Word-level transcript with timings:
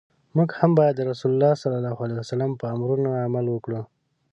موږ 0.35 0.49
هم 0.59 0.71
باید 0.79 0.95
د 0.97 1.01
رسول 1.09 1.31
الله 1.33 1.51
ص 1.61 1.63
په 2.59 2.65
امرونو 2.75 3.09
عمل 3.25 3.45
وکړو. 3.49 3.81